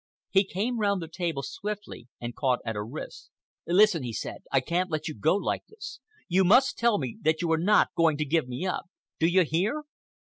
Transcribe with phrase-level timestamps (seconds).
[0.31, 3.29] He came round the table swiftly and caught at her wrists.
[3.67, 5.99] "Listen," he said, "I can't let you go like this.
[6.27, 8.89] You must tell me that you are not going to give me up.
[9.19, 9.83] Do you hear?"